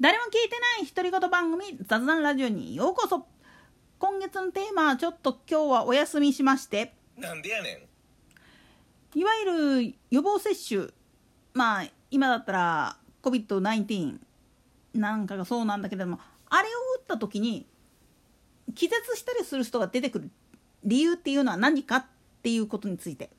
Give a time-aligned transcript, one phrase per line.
[0.00, 3.26] 誰も聞いてない独り言番組雑談ラジオにようこそ。
[3.98, 6.94] 今月のテーマはちょっと今日はお休みしまして。
[7.16, 7.88] なんでやね
[9.16, 10.86] いわゆる予防接種。
[11.52, 14.18] まあ今だったら COVID-19
[14.94, 16.70] なんかがそうなんだけれどもあれを
[17.00, 17.66] 打った時に
[18.76, 20.30] 気絶したりする人が出てくる
[20.84, 22.06] 理由っていうのは何かっ
[22.44, 23.30] ていうことについて。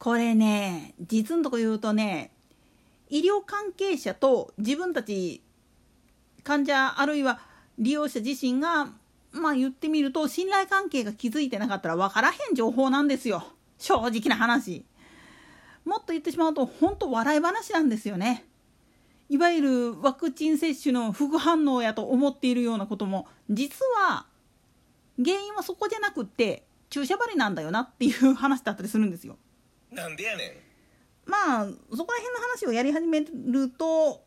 [0.00, 2.33] これね実のとこ言うとね
[3.14, 5.40] 医療関係者と自分たち
[6.42, 7.38] 患者あるいは
[7.78, 8.88] 利用者自身が
[9.30, 13.44] まあ言ってみると信頼関係が築いてなかったら分からへん情報なんですよ。
[13.78, 14.84] 正直な話。
[15.84, 18.46] もっと言ってしまうと本当笑い話なんですよね。
[19.28, 24.26] いわゆるワクチン接種の副反応やと思っているようなことも実は
[25.24, 29.36] 原因はそこじゃなくって注射針なんだよなっていう話だったりするんですよ。
[29.92, 30.63] なんでやねん。
[31.26, 34.22] まあそこら辺の話をやり始めると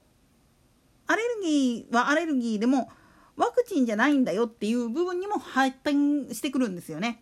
[1.08, 2.89] アレルギーはアレルギーでも
[3.35, 7.22] ワクチンじゃないんだよっていう部分にも発展してくるんですよね。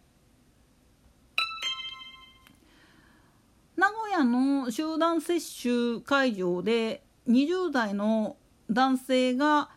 [3.76, 8.38] 名古屋の集団接種会場で20代の
[8.72, 9.70] 男性が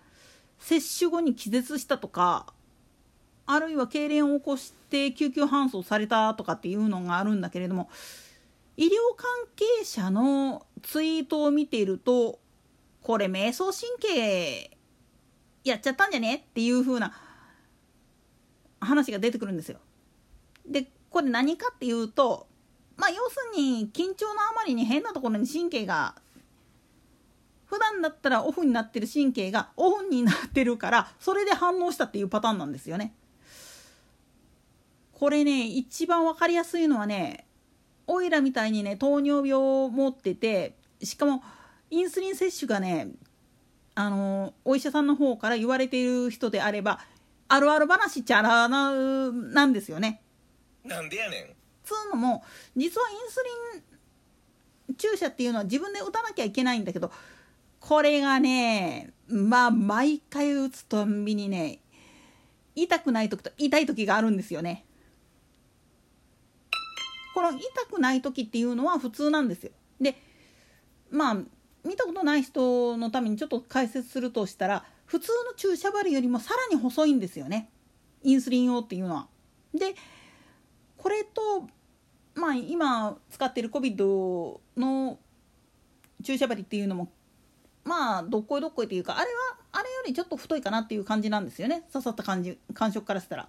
[0.58, 2.46] 接種後に気絶したとか
[3.46, 7.88] あるいは痙攣を起こして救急搬送されたとかっていうのがあるんだけれども
[8.78, 12.38] 医療関係者のツイートを見ていると
[13.02, 14.70] これ瞑想神経
[15.64, 16.36] やっちゃったんじゃね？
[16.36, 17.12] っていう風な
[18.80, 19.80] 話が出てくるんですよ。
[20.64, 22.46] でこれ何かっていうと
[22.96, 26.14] まあ要するに緊張のあまりに変なところに神経が
[27.66, 33.12] 普段だったらオフになってる神経がオフになってるからそれで反応したっていうパターンなんですよね。
[35.14, 37.47] これね一番分かりやすいのはね
[38.08, 41.42] オイラみたいにね糖尿病を持っててしかも
[41.90, 43.08] インスリン摂取がね
[43.94, 47.00] あのお医者さんの方から言われている人であれば
[47.48, 50.20] あるある話っちゃらななんですよね。
[50.84, 51.46] なんでやねん
[51.84, 52.44] つうのも
[52.76, 53.44] 実はインス
[54.88, 57.10] リン注射っていうのは自分で打たなきゃいけないんだけど
[57.80, 61.80] これがねまあ毎回打つたんびにね
[62.74, 64.84] 痛くない時と痛い時があるんですよね。
[67.38, 69.70] この痛くない時っていうのは普通なんですよ。
[70.00, 70.20] で
[71.08, 71.36] まあ
[71.84, 77.70] 見たことない人のためにちょっと解説するとしたら普通の注射針よりもさらに細いんですよね
[78.24, 79.28] インスリン用っていうのは。
[79.72, 79.94] で
[80.96, 81.68] これと
[82.34, 85.20] まあ今使ってる COVID の
[86.24, 87.12] 注射針っていうのも
[87.84, 93.48] まあどっこいどっこいっていうかあれはあれよりちょっと太いかなっていう感じなんですよね刺さった感じ感触からしたら。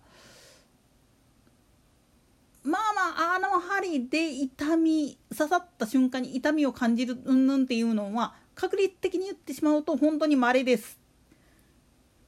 [2.63, 10.99] まあまああの針で痛み刺さった瞬間に痛みを感じるうんぬんっていうのは確率的に言ってしまうと本当に稀です。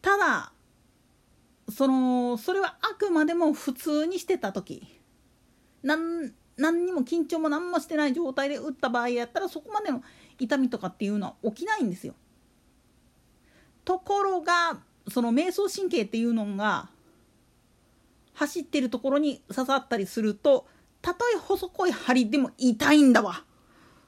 [0.02, 0.52] ただ
[1.69, 4.88] そのそれはあくまでも普通にしてた時。
[5.84, 10.03] なん何にも緊張も何もしてない状態で打った場合やったらそこまでの
[10.38, 12.13] 痛みとかっていうのは起きないんですよ。
[13.84, 16.90] ところがその瞑想神経っていうのが
[18.34, 20.68] 走ってるところに刺さったりすると
[21.02, 23.44] たとえ細こい針でも痛いんだわ。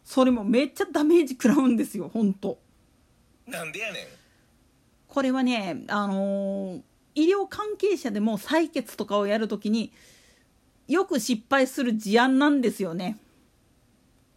[0.04, 2.60] それもめっちゃダメージ食らうんですよほんと。
[3.48, 4.06] なんでやねん。
[5.08, 6.82] これはねあのー
[7.16, 9.92] 医療関係者でも採血とかをやるときに
[10.88, 13.20] よく失敗する事案なんですよね。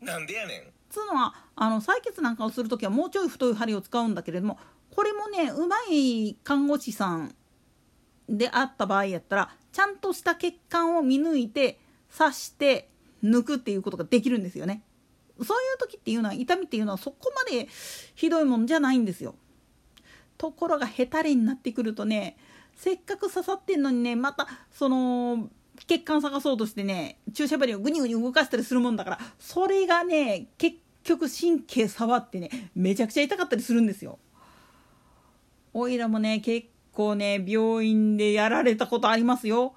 [0.00, 0.62] なんでやねん。
[0.90, 4.58] つうのはあの採血なんかをする時はもうちょい太い針を使うんだけれども
[4.90, 7.34] これもねうまい看護師さん
[8.28, 11.78] であった場合やったらちゃんとした血管を見抜いて
[12.16, 12.88] 刺して
[13.22, 14.80] 抜くっていうことができるんですよね。
[15.44, 17.68] そういう時っていうのは痛みっていうのはそこまで
[18.14, 19.34] ひどいもんじゃないんですよ。
[20.38, 22.38] ところがヘタレになってくるとね
[22.74, 25.50] せっかく刺さってんのにねまたその
[25.86, 34.18] 血管探そうとしてね注射針をグニグニ動かしたりするもんだからそれがね結局神経触ってねめちゃくちゃ痛かったりするんですよ。
[35.74, 39.74] おいらもね結構ね病院でやられたことありますよ。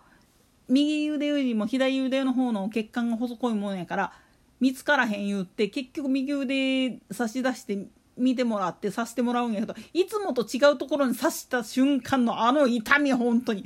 [0.69, 4.13] 右腕よりも左腕の方の血管が細いもんやから
[4.59, 13.63] 見つからへん言って結局右腕差し出して見てもらって刺してもらうんやけどいつもと違うところに刺した瞬間のあの痛み本当に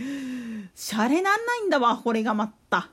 [0.75, 2.89] シャレなんないんだわこれがまった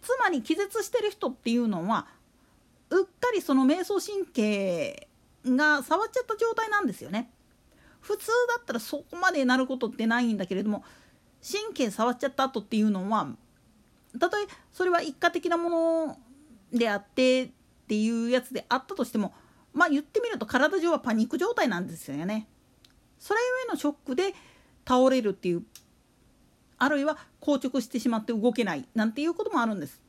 [0.00, 2.06] つまり気絶してる人っていうのは
[2.90, 5.08] うっかりその瞑想神経
[5.44, 7.30] が触っちゃった状態なんですよね
[8.06, 10.84] 普通だったらそこまでなることってないんだけれども
[11.42, 13.28] 神経触っちゃった後っていうのは
[14.18, 16.18] たとえそれは一過的なもの
[16.72, 17.50] であってっ
[17.88, 19.34] ていうやつであったとしても
[19.72, 22.46] まあ言ってみると体上はパニック状態なんですよね。
[23.18, 24.34] それゆえのショックで
[24.86, 25.64] 倒れるっていう
[26.78, 30.00] あるいは硬直してしまって動けないなんていうこともあるんです。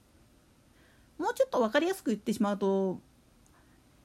[1.18, 3.00] もうちょっと分かりやすく言ってしまうと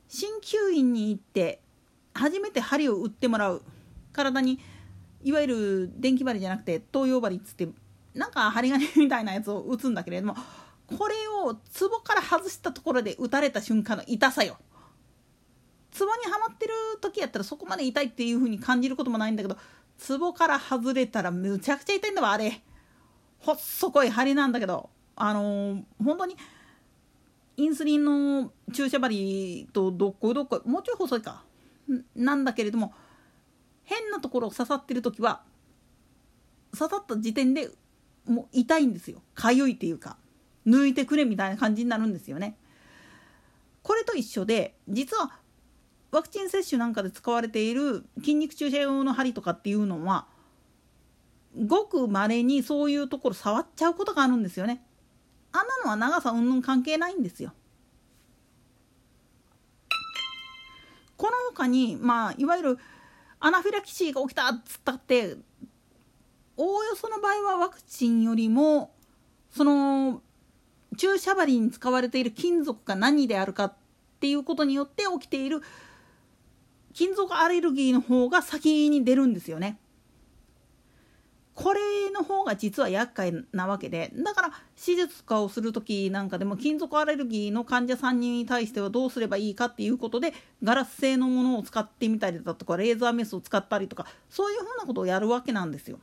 [0.09, 1.61] 鍼灸院に行って
[2.15, 3.62] 初めて針を打ってもらう
[4.12, 4.59] 体に
[5.23, 7.69] いわゆる電気針じゃなくて東洋針っつって
[8.14, 10.37] なんか針金みたいなやつを打つんだけれども
[10.99, 11.14] これ
[11.47, 14.59] をツボから外したところで打たれた瞬間の痛さよ。
[15.91, 19.59] ツボにはまってる時やったらそこまで痛いっていう風に感じることもないんだけど
[19.99, 22.62] ツボから外れたらむちゃくちゃ痛いんだわあれ
[23.41, 26.37] 細こい針なんだけどあのー、本当に
[27.59, 31.44] インスリンの注射針とどっこいどっこいもうちょい細いか
[32.17, 32.94] なんだけれども
[33.84, 35.43] 変なところを刺さってる時は
[36.76, 37.70] 刺さった時点で
[38.26, 40.17] もう痛いんですよかゆいっていうか
[40.67, 42.56] 抜いてくれみたいな感じになるんですよね。
[43.82, 45.32] これと一緒で実は
[46.12, 50.26] ワクチン接種なんかで使われている筋肉注射用の針とかっていうのは
[51.67, 54.85] ごくまれにそういうところ触っちゃうことがあるんですよね。
[55.52, 57.52] あんなのは長さうんぬん関係ないんですよ。
[61.17, 62.78] この他にまあいわゆる
[63.44, 65.35] アナフィラキシーが起きたっつったって
[66.56, 68.93] おおよその場合はワクチンよりも
[69.50, 70.23] その
[70.97, 73.75] 注射針に使われている金属が何であるかっ
[74.21, 75.61] ていうことによって起きている
[76.94, 79.77] 金属アレルギーの方が先に出るんですよね。
[81.54, 90.32] これの方が実は厄介なわけでだから手術とかをする時なんかでも金属アレルギーの患者さんに対してはどうすればいいかっていうことで
[90.62, 95.99] ガラス製のものを使ってみたりだとかレーザーメスを使ったりとかそういうふうなことをやるわけなんですよ。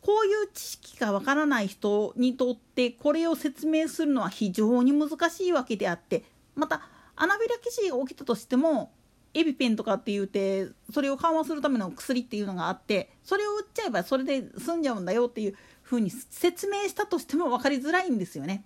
[0.00, 6.24] こういう知識がわからない人にとってこれを説明するのは非常に難しいわけであって
[6.54, 6.82] また
[7.14, 8.92] アナフィラキシーが起きたとしても
[9.34, 18.64] エビペンとかって言うてそれを緩和するための薬っていうのがあってそれを打っちゃえばそれで済んじゃうんだよっていうふうに説明したとしても分かりづらいんですよね。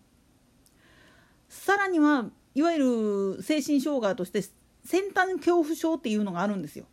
[1.49, 4.43] さらにはいわゆる精神障害として
[4.85, 6.87] 先端恐怖症っていうのがあるんですよ。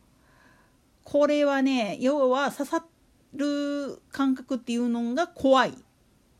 [1.03, 2.85] これはね要は刺さ
[3.33, 5.73] る感覚っていうのが怖い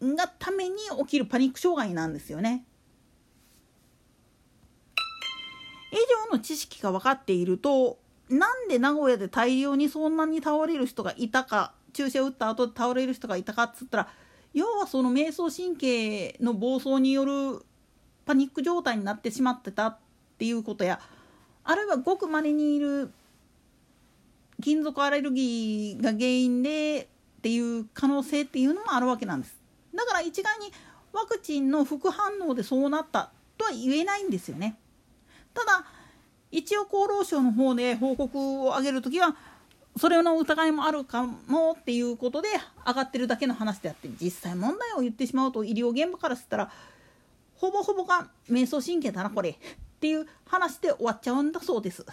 [0.02, 2.66] がために起きるパニック障害なんですよね。
[5.92, 5.96] 以
[6.30, 7.98] 上の知識が分かっていると
[8.30, 14.08] なんで名古屋で大量にそんなに倒れる人がいたか注射打った後で倒れる人がいたかっつったら
[14.54, 17.66] 要はその迷走神経の暴走による
[18.26, 19.98] パニック状態になってしまってたっ
[20.38, 21.00] ていうことや
[21.64, 23.12] あるいはごくまれにいる
[24.62, 27.10] 金属アレルギーが原因で
[27.40, 29.56] っていう可能性っていうのもあるわけなんです
[29.96, 30.72] だから一概に
[31.14, 34.78] ワクチンの副反応でそうなったとは言えないんですよね。
[35.66, 35.86] ただ
[36.52, 39.36] 一応厚労省の方で報告を上げるときは
[39.98, 42.48] それの疑いもあるかもっていうことで
[42.88, 46.72] 上がってるだけの話であって実際問題を言ってしまうと医療現場からしたら
[47.56, 49.56] ほぼほぼが迷走神経だなこれっ
[50.00, 52.06] ていう話で終わっちゃうんだそうです。
[52.06, 52.12] と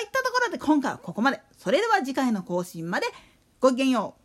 [0.00, 1.40] いったところで今回はここまで。
[1.56, 3.06] それでは次回の更新まで
[3.60, 4.23] ごきげんよう。